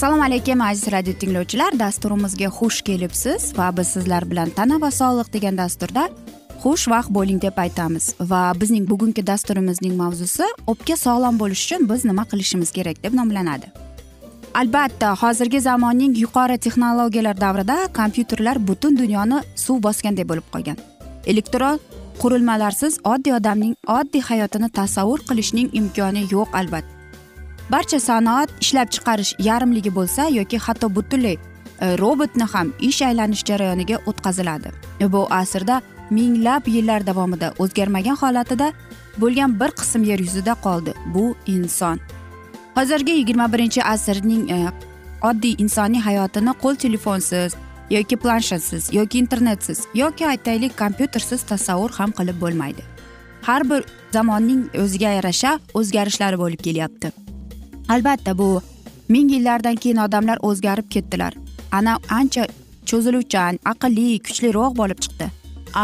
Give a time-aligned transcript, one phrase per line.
[0.00, 1.78] assalomu alaykum aziz radio tinglovchilar.
[1.78, 6.04] Dasturimizga xush kelibsiz va biz sizlar bilan tana va sog'liq degan dasturda
[6.62, 8.04] xushvaqt bo'ling deb aytamiz.
[8.30, 13.68] Va bizning bugungi dasturimizning mavzusi o'pka sog'lom bo'lishi uchun biz nima qilishimiz kerak deb nomlanadi.
[14.60, 20.78] Albatta hozirgi zamonning yuqori texnologiyalar davrida kompyuterlar butun dunyoni suv bosganday bo'lib qolgan.
[21.26, 21.76] Elektron
[22.22, 26.99] qurilmalarsiz oddiy odamning oddiy hayotini tasavvur qilishning imkoni yo'q albatta.
[27.70, 33.96] Barcha sanoat ishlab chiqarish yarimligi bo'lsa yoki hatto butunlay e, robotni ham ish aylanish jarayoniga
[34.06, 34.72] o'tkaziladi.
[35.00, 38.72] E, bu asrda minglab yillar davomida o'zgarmagan holatida
[39.18, 42.00] bo'lgan bir qism yer yuzida qoldi bu inson.
[42.74, 44.58] Hozirgi yigirma birinchi asrning e,
[45.22, 47.54] oddiy insoniy hayotini qo'l telefonsiz
[47.90, 52.82] yoki planshetsiz yoki internetsiz yoki aytaylik kompyutersiz tasavvur ham qilib bo'lmaydi.
[53.42, 57.19] Har bir zamonning o'ziga yarasha o'zgarishlari bo'lib kelyapti.
[57.94, 58.48] Albatta bu
[59.08, 61.34] ming yillardan keyin odamlar o'zgarib ketdilar.
[61.78, 62.44] Ana ancha
[62.88, 65.26] cho'ziluvchan aqlli kuchliroq bo'lib chiqdi.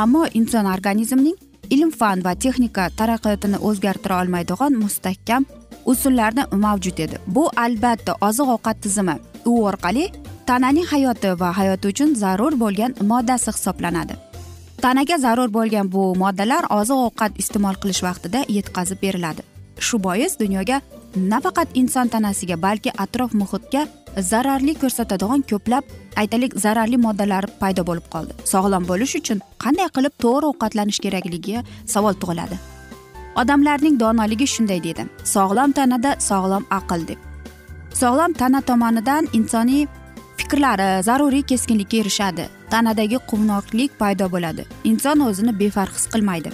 [0.01, 1.37] Ammo inson organizmining
[1.75, 5.47] ilm fan va texnika taraqqiyotini o'zgartira olmaydigan mustahkam
[5.93, 7.17] usullarni mavjud edi.
[7.27, 9.17] Bu albatta oziq ovqat tizimi.
[9.51, 10.05] U orqali
[10.47, 14.15] tananing hayoti va hayoti uchun zarur bo'lgan moddasi hisoblanadi.
[14.85, 19.43] Tanaga zarur bo'lgan bu moddalar oziq ovqat iste'mol qilish vaqtida yetkazib beriladi.
[19.87, 20.81] Shu bois dunyoga
[21.17, 23.87] nafaqat inson tanasiga balki atrof muhitga
[24.31, 25.85] zararli ko'rsatadigan ko'plab
[26.23, 28.33] aytaylik zararli moddalar paydo bo'lib qoldi.
[28.53, 31.63] Sog'lom bo'lish uchun qanday qilib to'g'ri ovqatlanish kerakligi
[31.95, 32.57] savol tug'iladi.
[33.43, 35.09] Odamlarning donoligi shunday deydi.
[35.35, 37.19] Sog'lom tanada sog'lom aql deb.
[38.01, 39.87] Sog'lom tana tomonidan insoniy
[40.39, 42.49] fikrlari zaruriy keskinlikka erishadi.
[42.71, 44.65] Tanadagi quvnoqlik paydo bo'ladi.
[44.85, 46.51] Inson o'zini befarq his qilmaydi.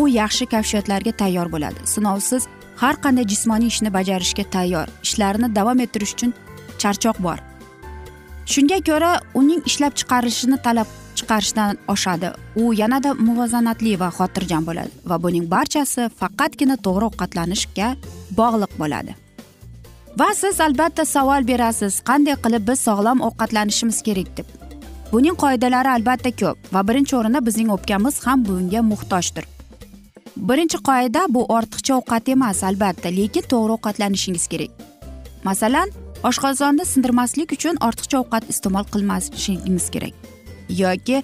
[0.00, 1.80] U yaxshi kashfiyotlarga tayyor bo'ladi.
[1.84, 2.48] Sinovsiz
[2.82, 6.32] har qanday jismoniy ishni bajarishga tayyor ishlarini davom ettirish uchun
[6.82, 7.38] charchoq bor.
[8.52, 10.88] Shunga ko'ra uning ishlab chiqarilishini talab
[11.18, 12.28] chiqarishdan oshadi.
[12.62, 17.88] U yanada muvozanatli va xotirjam bo'ladi va buning barchasi faqatgina to'g'ri ovqatlanishga
[18.38, 19.12] bog'liq bo'ladi.
[20.20, 24.46] Va siz albatta savol berasiz qanday qilib biz sog'lom ovqatlanishimiz kerak deb.
[25.12, 29.44] Buning qoidalari albatta ko'p va birinchi o'rinda bizning o'pkamiz ham bunga muhtojdir.
[30.38, 34.70] Birinchi qoida bu ortiqcha ovqat emas albatta lekin to'g'ri ovqatlanishingiz kerak.
[35.44, 35.88] Masalan
[36.28, 40.14] oshqozonni sindirmaslik uchun ortiqcha ovqat iste'mol qilmasligingiz kerak.
[40.82, 41.22] Yoki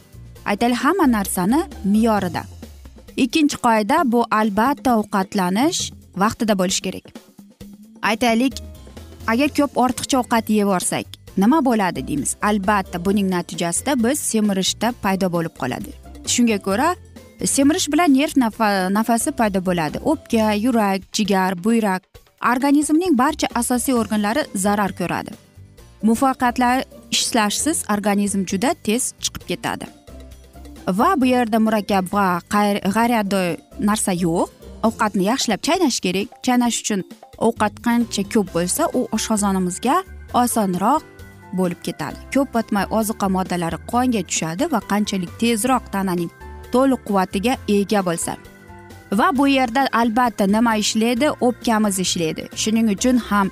[0.50, 1.60] aytaylik hamma narsani
[1.92, 2.42] me'yorida.
[3.24, 5.80] Ikkinchi qoida bu albatta ovqatlanish
[6.22, 7.06] vaqtida bo'lishi kerak.
[8.10, 8.54] Aytaylik
[9.32, 11.06] agar ko'p ortiqcha ovqat yeb yuborsak
[11.42, 12.36] nima bo'ladi deymiz.
[12.42, 15.90] Albatta buning natijasida biz semirishda paydo bo'lib qoladi.
[16.32, 16.88] Shunga ko'ra
[17.46, 18.34] semirish bilan nerv
[18.94, 19.98] nafasi paydo bo'ladi.
[20.04, 22.02] O'pka yurak jigar buyrak
[22.52, 25.30] organizmning barcha asosiy organlari zarar ko'radi.
[26.02, 29.86] Muvaffaqiyatlar ishlashsiz organizm juda tez chiqib ketadi.
[30.88, 34.48] Va bu yerda murakkab va g'ayriodoy narsa yo'q.
[34.84, 36.28] Ovqatni yaxshilab chaynash kerak.
[36.46, 37.00] Chaynash uchun
[37.38, 39.96] ovqat qancha ko'p bo'lsa u oshqozonimizga
[40.42, 41.02] osonroq
[41.58, 42.18] bo'lib ketadi.
[42.34, 46.30] Ko'p o'tmay ozuqa moddalari qonga tushadi va qanchalik tezroq tananing
[46.74, 48.36] to'liq quvvatiga ega bo'lsa.
[49.18, 51.30] Va bu yerda albatta nima ishlaydi?
[51.40, 52.48] O'pkamiz ishlaydi.
[52.62, 53.50] Shuning uchun ham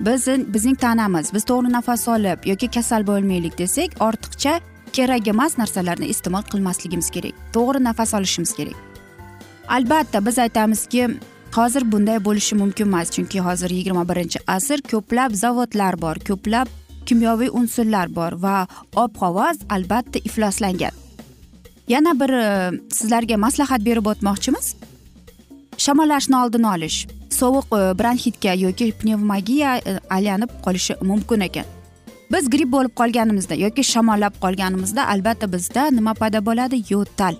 [0.00, 4.60] biz bizning tanamiz biz to'g'ri nafas olib yoki kasal bo'lmaylik desak ortiqcha
[4.92, 8.76] kerak emas narsalarni iste'mol qilmasligimiz kerak to'g'ri nafas olishimiz kerak.
[9.68, 11.08] Albatta biz aytamizki
[11.56, 16.66] hozir bunday bo'lishi mumkin emas chunki hozir yigirma birinchi asr ko'plab zavodlar bor ko'plab
[17.06, 18.66] kimyoviy unsurlar bor va
[18.96, 21.03] ob havo albatta ifloslangan.
[21.88, 22.30] Yana bir
[22.94, 24.74] sizlarga maslahat berib o'tmoqchimiz?
[25.78, 27.06] Shamollashni oldini olish.
[27.30, 31.66] Sovuq e, bronxitga yoki pnevmogiya e, aylanib qolishi mumkin ekan.
[32.32, 36.82] Biz gripp bo'lib qolganimizda yoki shamollab qolganimizda albatta bizda nima paydo bo'ladi?
[36.90, 37.36] Yo'tal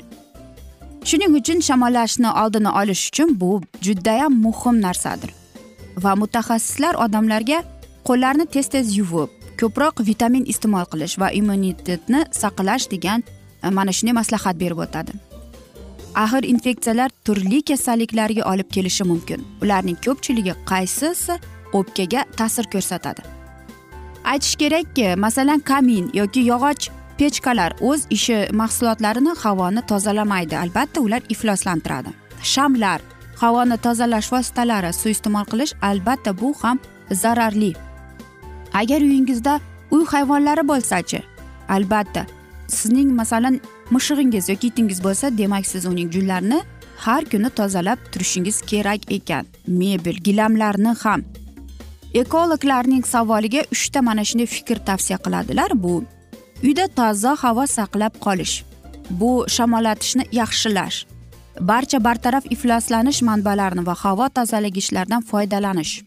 [1.05, 5.31] shuning uchun shamollashni oldini olish uchun bu judayam muhim narsadir.
[6.05, 7.63] Va mutaxassislar odamlarga
[8.09, 9.31] qo'llarni tez tez yuvib
[9.61, 13.23] ko'proq vitamin iste'mol qilish va immunitetni saqlash degan
[13.65, 15.13] Э, mana shunday maslahat berib o'tadi.
[16.15, 19.41] Axir infeksiyalar turli kasalliklarga olib kelishi mumkin.
[19.63, 21.39] Ularning ko'pchiligi qaysisi
[21.79, 23.23] o'pkaga ta'sir ko'rsatadi?
[24.33, 26.85] Aytish kerakki masalan kamin yoki yog'och
[27.19, 30.57] pechkalar o'z ishi mahsulotlarini havoni tozalamaydi.
[30.65, 32.11] Albatta ular ifloslantiradi.
[32.53, 33.01] Shamlar
[33.43, 36.79] havoni tozalash vositalari suiiste'mol qilish albatta bu ham
[37.23, 37.73] zararli.
[38.81, 41.21] Agar uyingizda uy hayvonlari bo'lsachi
[41.69, 42.27] albatta
[42.69, 46.61] sizning masalan mushug'ingiz yoki itingiz bo'lsa demak siz uning junlarini
[46.97, 49.47] har kuni tozalab turishingiz kerak ekan.
[49.67, 51.25] Mebel gilamlarni ham.
[52.15, 55.71] Ekologlarning savoliga uchta mana shunday fikr tavsiya qiladilar.
[55.75, 56.05] Bu
[56.63, 58.55] uyda toza havo saqlab qolish.
[59.11, 61.07] Bu shamollatishni yaxshilash.
[61.61, 66.03] Barcha bartaraf ifloslanish manbalarini va havo tozalagichlardan foydalanish.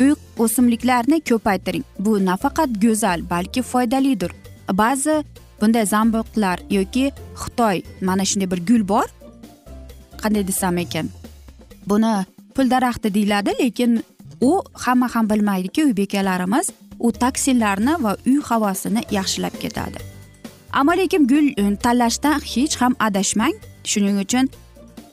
[0.00, 1.84] Uy o'simliklarni ko'paytiring.
[1.98, 4.32] Bu nafaqat go'zal balki foydalidir.
[4.72, 5.24] Ba'zi
[5.60, 7.12] bunday zamboqlar yoki
[7.42, 9.08] xitoy mana shunday bir gul bor.
[10.22, 11.08] Qanday desam ekan?
[11.86, 12.14] Buni
[12.54, 14.02] pul daraxti deyiladi lekin
[14.40, 19.98] u hamma ham bilmaydiki uy bekalarimiz u toksinlarni va uy havosini yaxshilab ketadi.
[20.72, 23.54] Ammo lekin gul e, tanlashda hech ham adashmang.
[23.84, 24.48] Shuning uchun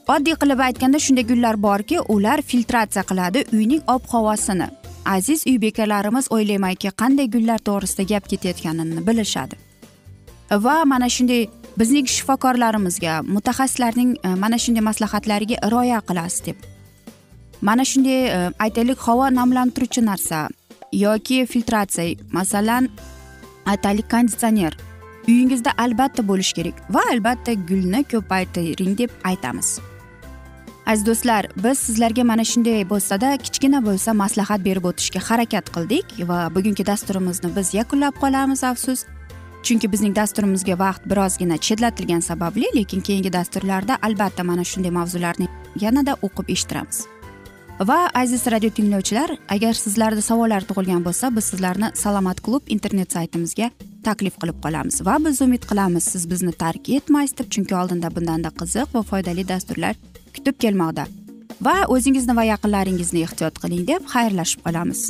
[0.08, 4.68] oddiy qilib aytganda shunday gullar borki ular filtratsiya qiladi uyning ob havosini
[5.16, 9.67] aziz uy bekalarimiz o'ylaymanki qanday gullar to'g'risida gap ketayotganini bilishadi.
[10.52, 16.58] Va mana shunday bizning shifokorlarimizga mutaxassislarning e, mana shunday maslahatlariga rioya qilasiz deb.
[17.62, 20.48] Mana shunday e, aytaylik havo namlantiruvchi narsa
[20.94, 22.90] yoki filtratsiya masalan
[23.66, 24.78] aytaylik konditsioner.
[25.28, 29.80] Uyingizda albatta bo'lishi kerak va albatta gulni ko'paytiring deb aytamiz.
[30.88, 36.40] Aziz do'stlar biz sizlarga mana shunday bo'lsada kichkina bo'lsa maslahat berib o'tishga harakat qildik va
[36.56, 39.04] bugungi dasturimizni biz yakunlab qolamiz afsus.
[39.68, 45.48] Chunki bizning dasturimizga vaqt birozgina chetlatilgani sababli lekin keyingi dasturlarda albatta mana shunday mavzularni
[45.82, 47.00] yanada o'qib eshittiramiz.
[47.90, 53.70] Va aziz radio tinglovchilar agar sizlarda savollar tug'ilgan bo'lsa biz sizlarni salomat klub internet saytimizga
[54.08, 58.54] taklif qilib qolamiz va biz umid qilamiz siz bizni tark etmaysiz deb chunki oldinda bundanda
[58.62, 60.00] qiziq va foydali dasturlar
[60.36, 61.08] kutib kelmoqda.
[61.68, 65.10] Va o'zingizni va yaqinlaringizni ehtiyot qiling deb xayrlashib qolamiz.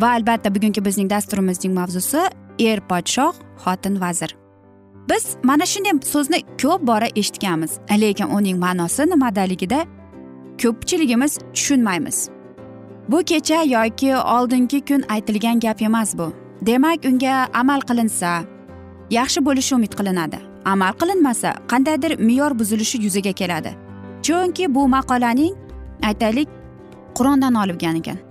[0.00, 2.20] Va albatta bugungi bizning dasturimizning mavzusi
[2.58, 4.36] er podshoh xotin vazir.
[5.10, 9.80] Biz mana shunday so'zni ko'p bora eshitganmiz lekin uning ma'nosi nimadaligida
[10.62, 12.28] ko'pchiligimiz tushunmaymiz.
[13.08, 16.32] Bu kecha yoki oldingi kun aytilgan gap emas bu.
[16.66, 18.30] Demak unga amal qilinsa
[19.10, 20.38] yaxshi bo'lishi umid qilinadi.
[20.64, 23.70] Amal qilinmasa qandaydir me'yor buzilishi yuzaga keladi.
[24.22, 25.54] Chunki bu maqolaning
[26.08, 26.48] aytaylik
[27.16, 28.29] qur'ondan olingan ekan.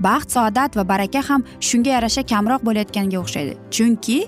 [0.00, 3.54] Baxt saodat va baraka ham shunga yarasha kamroq bo'layotganga o'xshaydi.
[3.74, 4.18] Chunki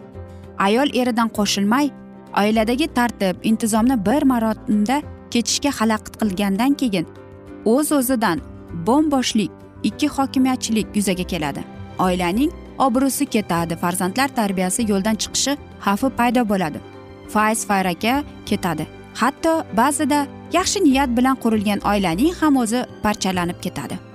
[0.67, 1.91] ayol eridan qo'shilmay
[2.41, 4.97] oiladagi tartib intizomni bir maromda
[5.33, 7.07] kechishga xalaqit qilgandan keyin
[7.75, 8.39] o'z o'zidan
[8.87, 9.50] bo'mboshlik
[9.89, 11.62] ikki hokimiyatchilik yuzaga keladi.
[11.99, 12.50] Oilaning
[12.87, 16.79] obro'si ketadi farzandlar tarbiyasi yo'ldan chiqishi xavfi paydo bo'ladi.
[17.33, 18.15] Fayz faraka
[18.50, 18.85] ketadi.
[19.21, 20.21] Hatto ba'zida
[20.53, 24.10] yaxshi niyat bilan qurilgan oilaning ham o'zi parchalanib ketadi.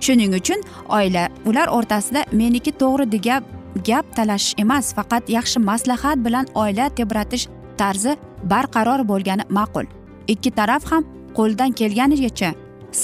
[0.00, 0.60] Shuning uchun
[0.98, 3.42] oila ular o'rtasida meniki to'g'ri degan
[3.88, 7.48] gap talashish emas faqat yaxshi maslahat bilan oila tebratish
[7.80, 8.16] tarzi
[8.52, 9.86] barqaror bo'lgani ma'qul.
[10.32, 11.04] Ikki taraf ham
[11.38, 12.50] qo'ldan kelganigacha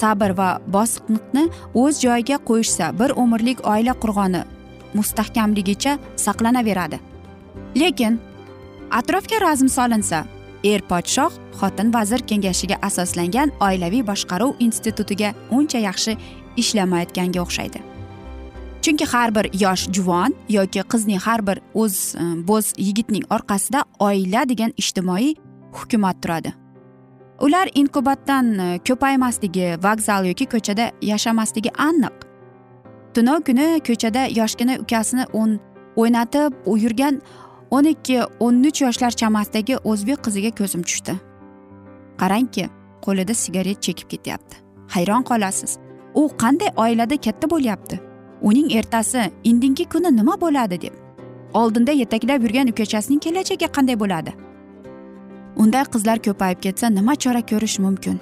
[0.00, 1.44] sabr va bosiqlikni
[1.82, 4.42] o'z joyiga qo'yishsa bir umrlik oila qurg'oni
[4.98, 6.98] mustahkamligicha saqlanaveradi.
[7.80, 8.20] Lekin
[8.90, 10.24] atrofga razm solinsa
[10.64, 16.16] er podshoh xotin vazir kengashiga asoslangan oilaviy boshqaruv institutiga uncha yaxshi
[16.56, 17.82] ishlamayotganga o'xshaydi.
[18.82, 24.48] Chunki har bir yosh juvon yoki qizning har bir o'z e, bo'z yigitning orqasida oila
[24.48, 25.34] degan ijtimoiy
[25.72, 26.52] hukumat turadi.
[27.40, 32.16] Ular inkubatdan e, ko'paymasligi vokzal yoki ko'chada yashamasligi aniq.
[33.14, 35.24] Tunov kuni ko'chada yoshgina ukasini
[35.96, 36.52] o'ynatib
[36.84, 37.20] yurgan
[37.70, 41.14] o'n ikki o'n uch yoshlar chamasidagi o'zbek qiziga ko'zim tushdi.
[42.20, 42.66] Qarangki
[43.04, 44.56] qo'lida sigaret chekib ketyapti.
[44.94, 45.78] Hayron qolasiz.
[46.14, 48.00] U qanday oilada katta bo'lyapti?
[48.42, 50.94] Uning ertasi indingi kuni nima bo'ladi deb.
[51.54, 54.32] Oldinda yetaklab yurgan ukachasining kelajagi qanday bo'ladi?
[55.56, 58.20] Unday qizlar ko'payib ketsa nima chora ko'rish mumkin?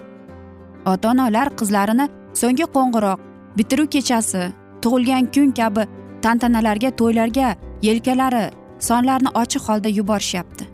[0.86, 2.06] Ota onalar qizlarini
[2.40, 3.18] so'nggi qo'ng'iroq
[3.56, 4.42] bitiruv kechasi
[4.82, 5.82] tug'ilgan kun kabi
[6.24, 7.48] tantanalarga to'ylarga
[7.82, 8.44] yelkalari
[8.88, 10.64] sonlarni ochiq holda yuborishyapti.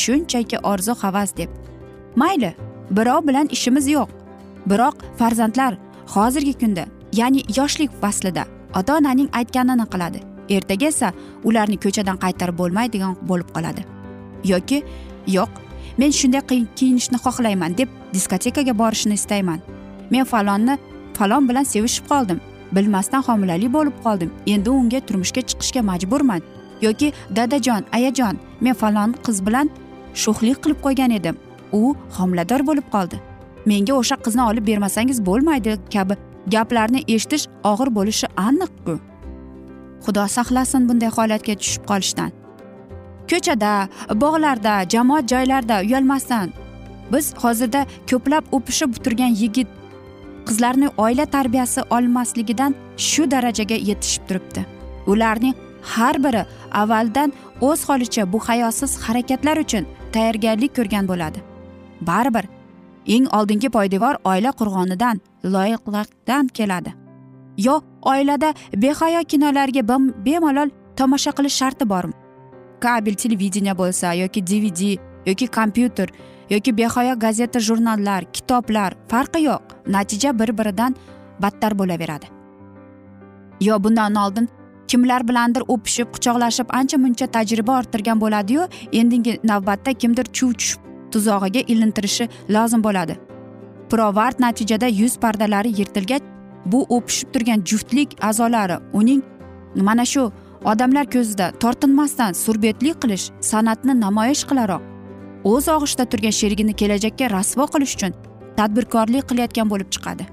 [0.00, 1.50] Shunchaki orzu havas deb.
[2.16, 2.54] Mayli
[2.90, 4.08] birov bilan ishimiz yo'q.
[4.70, 5.72] Biroq farzandlar
[6.14, 8.44] hozirgi kunda ya'ni yoshlik faslida
[8.78, 10.20] ota onaning aytganini qiladi.
[10.56, 11.12] Ertaga esa
[11.44, 13.82] ularni ko'chadan qaytarib bo'lmaydigan bo'lib qoladi.
[14.52, 14.82] Yoki
[15.36, 15.50] yo'q
[15.98, 16.42] men shunday
[16.78, 19.60] kiyinishni xohlayman deb diskotekaga borishni istayman.
[20.10, 20.78] Men falonni
[21.14, 22.40] falon bilan sevishib qoldim.
[22.72, 24.30] Bilmasdan homilali bo'lib qoldim.
[24.46, 26.42] Endi unga turmushga chiqishga majburman.
[26.80, 29.70] Yoki dadajon ayajon men falon qiz bilan
[30.22, 31.36] sho'xlik qilib qo'ygan edim.
[31.72, 33.16] U homilador bo'lib qoldi.
[33.70, 36.14] Menga o'sha qizni olib bermasangiz bo'lmaydi kabi
[36.54, 38.94] gaplarni eshitish og'ir bo'lishi aniqku
[40.04, 42.30] xudo saqlasin bunday holatga tushib qolishdan.
[43.30, 43.72] Ko'chada
[44.22, 46.52] bog'larda jamoat joylarda uyalmasdan
[47.12, 47.80] biz hozirda
[48.10, 49.68] ko'plab o'pishib turgan yigit
[50.48, 52.74] qizlarni oila tarbiyasi olmasligidan
[53.08, 54.66] shu darajaga yetishib turibdi.
[55.12, 55.54] Ularning
[55.94, 56.42] har biri
[56.82, 57.32] avvaldan
[57.68, 61.38] o'z holicha bu hayosiz harakatlar uchun tayyorgarlik ko'rgan bo'ladi.
[62.00, 62.44] Baribir
[63.06, 66.94] eng oldingi poydevor oila qurg'onidan loyiqlikdan keladi.
[67.56, 69.82] Yo oilada behayo kinolarga
[70.26, 72.14] bemalol tomosha qilish sharti bormi?
[72.80, 76.08] Kabel televideniya bo'lsa yoki dvd yoki kompyuter
[76.50, 79.62] yoki behayo gazeta jurnallar kitoblar farqi yo'q.
[79.86, 80.96] Natija bir biridan
[81.42, 82.26] battar bo'laveradi.
[83.60, 84.48] Yo bundan oldin
[84.88, 90.80] kimlar bilandir o'pishib quchoqlashib ancha muncha tajriba orttirgan bo'ladiyu endigi navbatda kimdir chuv tushib
[91.16, 93.18] tuzog'iga ilintirishi lozim bo'ladi.
[93.90, 96.24] Pirovard natijada yuz pardalari yirtilgach
[96.72, 99.22] bu o'pishib turgan juftlik a'zolari uning
[99.88, 100.32] mana shu
[100.64, 104.82] odamlar ko'zida tortinmasdan surbetlik qilish san'atni namoyish qilaroq
[105.52, 108.16] o'z og'ishda turgan sherigini kelajakka rasvo qilish uchun
[108.58, 110.24] tadbirkorlik qilayotgan bo'lib chiqadi.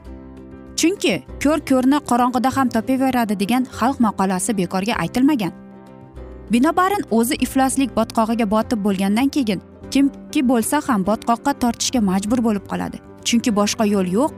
[0.80, 1.14] Chunki
[1.44, 5.54] ko'r ko'rni qorong'ida ham topaveradi degan xalq maqolasi bekorga aytilmagan.
[6.54, 9.62] Binobarin o'zi ifloslik botqog'iga botib bo'lgandan keyin
[9.94, 12.98] kimki bo'lsa ham botqoqqa tortishga majbur bo'lib qoladi.
[13.28, 14.32] Chunki boshqa yo'l yo'q.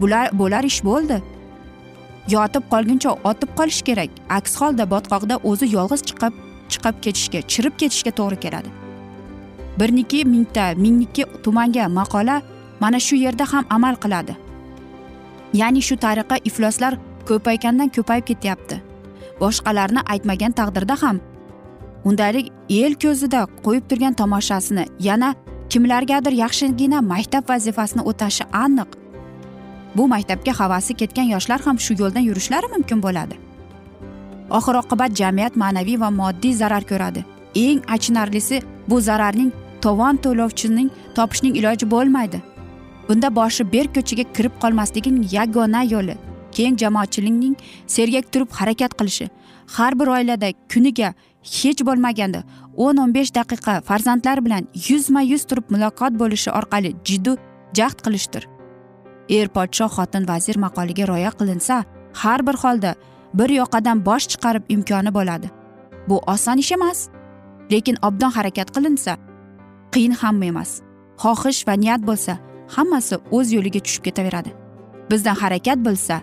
[0.00, 1.18] Bular bo'lar ish bo'ldi.
[2.34, 4.10] Yotib qolguncha otib qolish kerak.
[4.38, 6.38] Aks holda botqoqda o'zi yolg'iz chiqib
[6.72, 8.70] chiqib ketishga chirib ketishga to'g'ri keladi.
[9.80, 12.36] Birniki mingta mingniki tumanga maqola
[12.82, 14.36] mana shu yerda ham amal qiladi.
[15.60, 16.92] Ya'ni shu tariqa ifloslar
[17.28, 18.76] ko'paygandan ko'payib ketyapti.
[19.42, 21.20] Boshqalarni aytmagan taqdirda ham
[22.04, 25.34] undalik el ko'zida qo'yib turgan tomoshasini yana
[25.70, 28.90] kimlargadir yaxshigina maktab vazifasini o'tashi aniq.
[29.96, 33.34] Bu maktabga havasi ketgan yoshlar ham shu yo'ldan yurishlari mumkin bo'ladi.
[34.50, 37.24] Oxir oqibat jamiyat ma'naviy va moddiy zarar ko'radi.
[37.54, 42.38] Eng achinarlisi bu zararning tovon to'lovchining topishning iloji bo'lmaydi.
[43.08, 46.16] Bunda boshi berk ko'chaga kirib qolmasligining yagona yo'li
[46.56, 47.54] keng jamoatchilikning
[47.86, 49.26] sergak turib harakat qilishi
[49.76, 52.42] har bir oilada kuniga hech bo'lmaganda
[52.76, 57.36] o'n o'n besh daqiqa farzandlar bilan yuzma yuz turib muloqot bo'lishi orqali jiddu
[57.78, 58.46] jahd qilishdir.
[59.28, 61.84] Er podshoh xotin vazir maqoliga rioya qilinsa
[62.22, 62.94] har bir holda
[63.34, 65.50] bir yoqadan bosh chiqarib imkoni bo'ladi.
[66.08, 67.08] Bu oson ish emas
[67.72, 69.12] lekin obdon harakat qilinsa
[69.92, 70.70] qiyin ham emas.
[71.22, 72.38] Xohish va niyat bo'lsa
[72.76, 74.50] hammasi o'z yo'liga tushib ketaveradi.
[75.10, 76.20] Bizdan harakat bo'lsa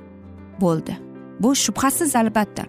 [0.63, 0.93] bo'ldi.
[1.39, 2.63] Bu shubhasiz albatta.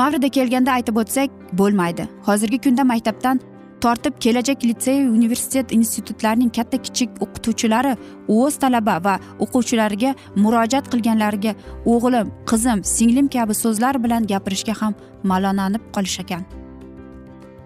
[0.00, 1.30] Mavrida kelganda aytib o'tsak
[1.60, 2.08] bo'lmaydi.
[2.26, 3.40] Hozirgi kunda maktabdan
[3.80, 7.96] tortib kelajak litsey universitet institutlarning katta kichik o'qituvchilari
[8.36, 11.52] o'z talaba va o'quvchilariga murojaat qilganlariga
[11.94, 14.96] o'g'lim qizim singlim kabi so'zlar bilan gapirishga ham
[15.32, 16.42] malonanib qolishekan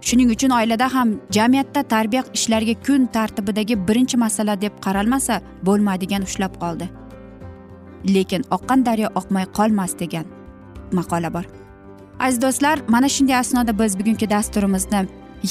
[0.08, 6.60] shuning uchun oilada ham jamiyatda tarbiya ishlariga kun tartibidagi birinchi masala deb qaralmasa bo'lmaydigan ushlab
[6.62, 6.86] qoldi.
[8.14, 10.26] Lekin oqqan daryo oqmay qolmas degan
[10.98, 11.61] maqola bor.
[12.22, 15.00] Aziz do'stlar mana shunday asnoda biz bugungi dasturimizni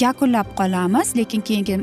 [0.04, 1.76] yakunlab qolamiz lekin keyingi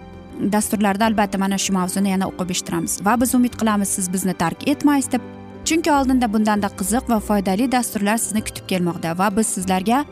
[0.52, 2.92] dasturlarda albatta mana shu mavzuni yana o'qib eshittiramiz.
[3.06, 5.26] Va biz umid qilamiz siz bizni tark etmaysiz deb.
[5.64, 10.04] Chunki oldinda bundanda qiziq va foydali dasturlar sizni kutib kelmoqda va biz sizlarga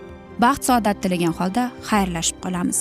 [0.44, 2.80] baxt saodat tilagan holda xayrlashib qolamiz.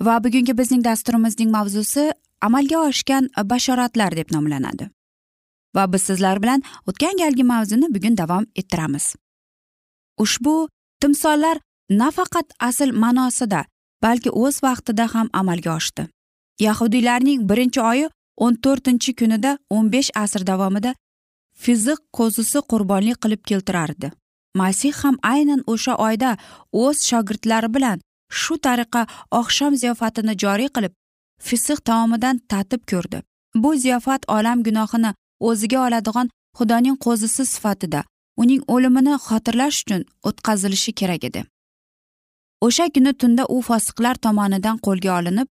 [0.00, 4.90] Va bugungi bizning dasturimizning mavzusi amalga oshgan bashoratlar deb nomlanadi.
[5.76, 9.14] Va biz sizlar bilan o'tgan galgi mavzuni bugun davom ettiramiz.
[10.18, 10.68] Ushbu
[11.00, 11.58] timsollar
[11.90, 13.64] nafaqat asl ma'nosida
[14.02, 16.08] balki o'z vaqtida ham amalga oshdi.
[16.60, 18.06] Yahudiylarning birinchi oyi
[18.36, 20.94] o'n to'rtinchi kunida o'n besh asr davomida
[21.64, 24.12] fiziq qo'zisi qurbonlik qilib keltirardi.
[24.60, 26.36] Masih ham aynan o'sha oyda
[26.72, 29.06] o'z shogirdlari bilan shu tariqa
[29.40, 30.92] oqshom ziyofatini joriy qilib
[31.46, 33.22] fisiq taomidan tatib ko'rdi.
[33.54, 35.10] Bu ziyofat olam gunohini
[35.48, 38.04] o'ziga oladigan xudoning qo'zisi sifatida
[38.42, 41.44] uning o'limini xotirlash uchun o'tkazilishi kerak edi.
[42.66, 45.48] O'sha kuni tunda u fosiqlar tomonidan qo'lga olinib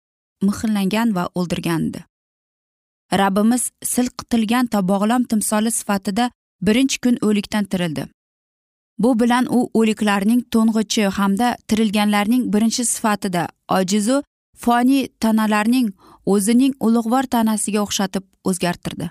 [0.47, 1.99] muhrlangan va o'ldirgandi.
[3.21, 6.31] Rabbimiz silqitilgan bog'lom timsoli sifatida
[6.67, 8.03] birinchi kun o'likdan tirildi.
[9.03, 14.23] Bu bilan u o'liklarning to'ng'ichi hamda tirilganlarning birinchi sifatida ojizu
[14.63, 15.87] foniy tanalarning
[16.33, 19.07] o'zining ulug'vor tanasiga o'xshatib o'zgartirdi.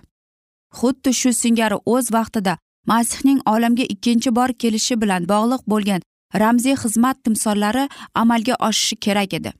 [0.79, 6.01] Xuddi shu singari o'z vaqtida masihning olamga ikkinchi bor kelishi bilan bog'liq bo'lgan
[6.43, 9.51] ramziy xizmat timsollari amalga oshishi kerak edi.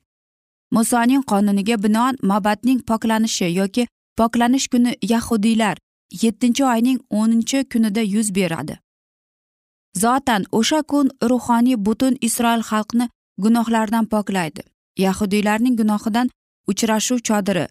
[0.77, 3.87] Musoning qonuniga binoan mabadning poklanishi yoki
[4.19, 5.77] poklanish kuni yahudiylar
[6.23, 8.79] yettinchi oyning o'ninchi kunida yuz beradi.
[9.97, 14.63] Zotan o'sha kun ruhoniy butun isroil xalqni gunohlaridan poklaydi.
[14.99, 16.31] Yahudiylarning gunohidan
[16.71, 17.67] uchrashuv chodiri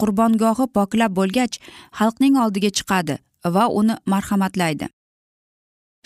[0.00, 1.54] qurbongohi poklab bo'lgach
[1.98, 3.18] xalqning oldiga chiqadi
[3.54, 4.86] va uni marhamatlaydi.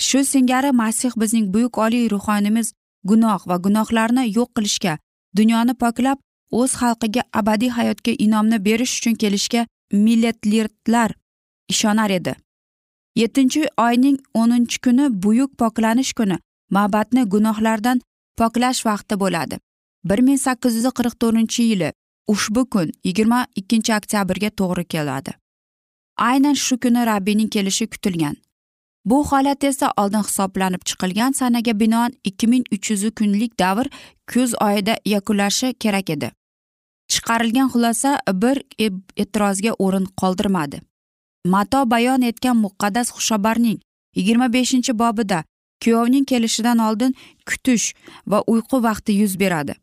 [0.06, 2.72] Shu singari masih bizning buyuk oliy ruhoniymiz
[3.10, 4.94] gunoh va gunohlarni yo'q qilishga
[5.38, 6.18] dunyoni poklab
[6.60, 11.10] o'z xalqiga abadiy hayotga inomni berish uchun kelishga millatlirdlar
[11.72, 12.32] ishonar edi.
[13.20, 16.36] Yettinchi oyning o'ninchi kuni buyuk poklanish kuni.
[16.70, 18.00] Mabadni gunohlardan
[18.38, 19.56] poklash vaqti bo'ladi.
[20.04, 21.92] Bir ming sakkiz yuz qirq to'rtinchi yili
[22.32, 25.32] ushbu kun yigirma ikkinchi oktyabrga to'g'ri keladi.
[26.30, 28.36] Aynan shu kuni rabbiyning kelishi kutilgan.
[29.04, 33.86] Bu holat esa oldin hisoblanib chiqilgan sanaga binoan ikki ming uch yuz kunlik davr
[34.32, 36.30] kuz oyida yakunlashi kerak edi.
[37.12, 38.10] Chiqarilgan xulosa
[38.42, 38.56] bir
[39.22, 40.80] e'tirozga o'rin qoldirmadi.
[41.52, 43.78] Mato bayon etgan muqaddas xushxabarning
[44.16, 45.38] yigirma beshinchi bobida
[45.82, 47.12] kuyovning kelishidan oldin
[47.48, 47.86] kutish
[48.30, 49.74] va uyqu vaqti yuz beradi.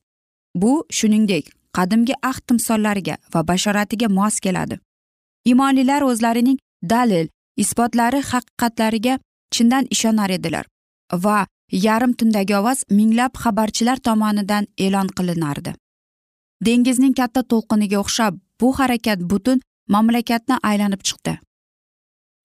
[0.61, 1.45] Bu shuningdek
[1.77, 4.79] qadimgi ahd timsollariga va bashoratiga mos keladi.
[5.51, 6.57] Imonlilar o'zlarining
[6.91, 7.27] dalil
[7.63, 9.19] isbotlari haqiqatlariga
[9.53, 10.65] chindan ishonar edilar
[11.25, 15.71] va yarim tundagi ovoz minglab xabarchilar tomonidan e'lon qilinardi.
[16.65, 19.61] Dengizning katta to'lqiniga o'xshab bu harakat butun
[19.93, 21.33] mamlakatni aylanib chiqdi.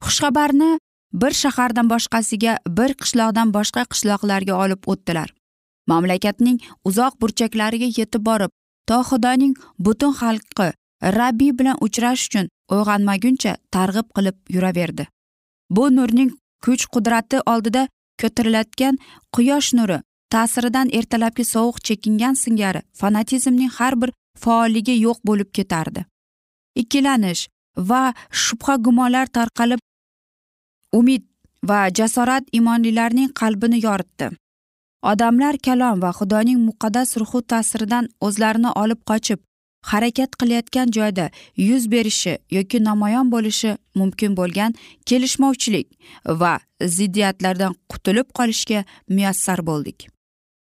[0.05, 0.71] Xushxabarni
[1.13, 5.29] bir shahardan boshqasiga bir qishloqdan boshqa qishloqlarga olib o'tdilar.
[5.91, 6.59] Mamlakatning
[6.89, 8.53] uzoq burchaklariga yetib borib
[8.89, 9.55] to xudoning
[9.87, 10.69] butun xalqi
[11.19, 15.05] rabbiy bilan uchrashish uchun uyg'onmaguncha targ'ib qilib yuraverdi.
[15.77, 16.31] Bu nurning
[16.65, 17.83] kuch qudrati oldida
[18.23, 18.99] ko'tarilayotgan
[19.37, 19.99] quyosh nuri
[20.35, 24.11] ta'siridan ertalabki sovuq chekingan singari fanatizmning har bir
[24.45, 26.05] faolligi yo'q bo'lib ketardi.
[26.83, 27.49] Ikkilanish
[27.91, 28.03] va
[28.45, 29.81] shubha gumonlar tarqalib
[30.93, 31.23] umid
[31.71, 34.31] va jasorat imonlilarning qalbini yoritdi.
[35.03, 39.41] Odamlar kalom va xudoning muqaddas ruhi ta'siridan o'zlarini olib qochib
[39.91, 44.75] harakat qilayotgan joyda yuz berishi yoki namoyon bo'lishi mumkin bo'lgan
[45.09, 45.89] kelishmovchilik
[46.41, 46.53] va
[46.97, 50.09] ziddiyatlardan qutulib qolishga muyassar bo'ldik.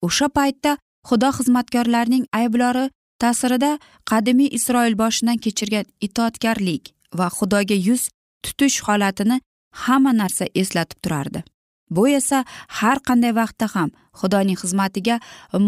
[0.07, 2.85] O'sha paytda xudo xizmatkorlarining ayblori
[3.21, 3.71] ta'sirida
[4.11, 6.83] qadimiy isroil boshidan kechirgan itoatkorlik
[7.19, 8.09] va xudoga yuz
[8.43, 9.37] tutish holatini
[9.83, 11.43] hamma narsa eslatib turardi.
[11.89, 12.43] Bu esa
[12.77, 15.19] har qanday vaqtda ham xudoning xizmatiga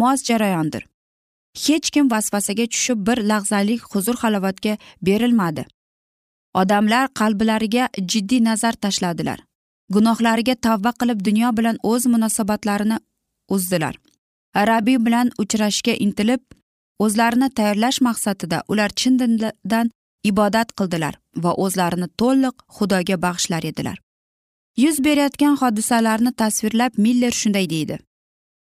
[0.01, 0.83] mos jarayondir.
[1.63, 5.65] Hech kim vasvasaga tushib bir lahzalik huzur halovatga berilmadi.
[6.53, 9.39] Odamlar qalblariga jiddiy nazar tashladilar.
[9.93, 12.97] Gunohlariga tavba qilib dunyo bilan o'z munosabatlarini
[13.55, 13.95] uzdilar.
[14.69, 16.41] Rabiy bilan uchrashishga intilib
[16.99, 19.91] o'zlarini tayyorlash maqsadida ular chin dindan
[20.23, 23.97] ibodat qildilar va o'zlarini to'liq xudoga bag'ishlar edilar.
[24.77, 27.99] Yuz berayotgan hodisalarni tasvirlab miller shunday deydi.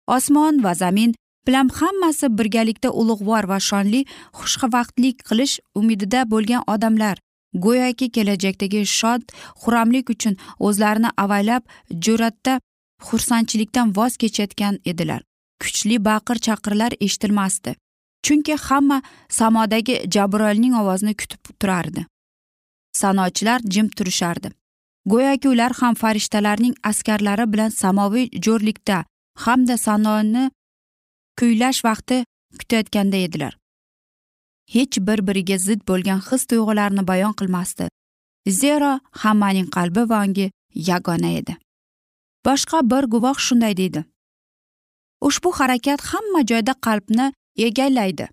[0.07, 1.15] Osmon va zamin
[1.47, 4.01] bilan hammasi birgalikda ulug'vor va shonli
[4.39, 7.17] xushvaqtlik qilish umidida bo'lgan odamlar
[7.65, 9.21] go'yoki kelajakdagi shod
[9.63, 11.63] xuramlik uchun o'zlarini avaylab
[12.05, 12.59] jur'atda
[13.07, 15.21] xursandchilikdan voz kechayotgan edilar.
[15.61, 17.75] Kuchli baqir chaqirlar eshitilmasdi.
[18.25, 22.05] Chunki hamma samodagi jabroilning ovozini kutib turardi.
[23.01, 24.51] Sanochilar jim turishardi.
[25.05, 29.03] Go'yoki ular ham farishtalarning askarlari bilan samoviy jo'rlikda
[29.45, 30.51] hamda sanoni
[31.39, 32.25] kuylash vaqti
[32.59, 33.57] kutayotganda edilar.
[34.73, 37.89] Hech bir biriga zid bo'lgan his tuyg'ularni bayon qilmasdi.
[38.47, 40.51] Zero hammaning qalbi va ongi
[40.89, 41.57] yagona edi.
[42.45, 44.05] Boshqa bir guvoh shunday deydi.
[45.21, 48.27] Ushbu harakat hamma joyda qalbni egallaydi.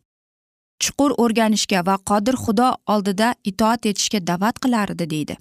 [0.83, 5.37] Chuqur o'rganishga va qodir xudo oldida itoat etishga da'vat qilardi deydi.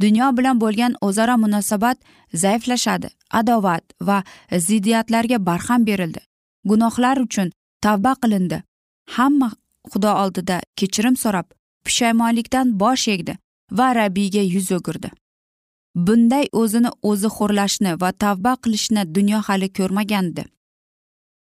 [0.00, 1.98] Dunyo bilan bo'lgan o'zaro munosabat
[2.42, 4.22] zaiflashadi adovat va
[4.66, 6.20] ziddiyatlarga barham berildi.
[6.64, 7.52] Gunohlar uchun
[7.84, 8.62] tavba qilindi.
[9.16, 9.50] Hamma
[9.92, 11.46] xudo oldida kechirim so'rab
[11.84, 13.36] pushaymonlikdan bosh egdi
[13.78, 15.10] va rabbiyga yuz o'girdi.
[16.06, 20.44] Bunday o'zini o'zi xo'rlashni va tavba qilishni dunyo hali ko'rmagandi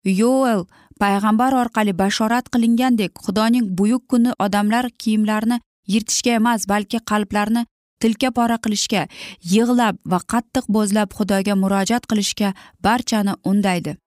[0.08, 0.66] yoel
[1.04, 5.58] payg'ambar orqali bashorat qilingandek xudoning buyuk kuni odamlar kiyimlarini
[5.94, 7.66] yirtishga emas balki qalblarni
[8.02, 9.04] tilka pora qilishga
[9.54, 12.50] yig'lab va qattiq bo'zlab xudoga murojaat qilishga
[12.86, 13.98] barchani undaydi.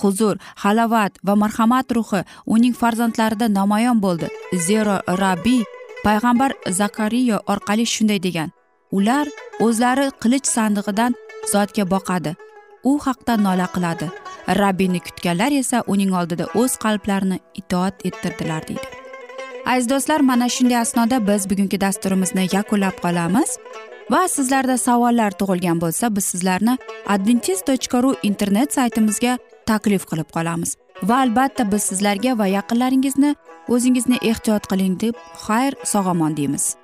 [0.00, 2.20] Huzur halovat va marhamat ruhi
[2.54, 4.28] uning farzandlarida namoyon bo'ldi.
[4.66, 5.62] Zero rabbiy
[6.06, 8.50] payg'ambar zakariyo orqali shunday degan.
[8.96, 9.26] Ular
[9.66, 11.12] o'zlari qilich sandig'idan
[11.52, 12.32] zotga boqadi.
[12.90, 14.23] U haqda nola qiladi.
[14.48, 18.86] Rabbiyni kutganlar esa uning oldida o'z qalblarini itoat ettirdilar deydi.
[19.66, 23.58] Aziz do'stlar mana shunday asnoda biz bugungi dasturimizni yakunlab qolamiz
[24.10, 26.78] va sizlarda savollar tug'ilgan bo'lsa biz sizlarni
[27.14, 30.76] adventis tochka ru internet saytimizga taklif qilib qolamiz
[31.08, 33.34] va albatta biz sizlarga va yaqinlaringizni
[33.68, 35.14] o'zingizni ehtiyot qiling deb
[35.46, 36.83] xayr sog' omon deymiz.